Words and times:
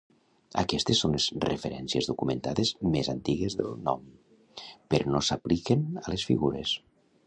Aquestes 0.61 1.01
són 1.03 1.13
les 1.15 1.27
referències 1.43 2.09
documentades 2.13 2.73
més 2.97 3.13
antigues 3.15 3.59
del 3.63 3.79
nom, 3.91 4.11
però 4.95 5.15
no 5.15 5.27
s'apliquen 5.31 5.89
a 6.07 6.09
les 6.13 6.31
figures. 6.33 6.79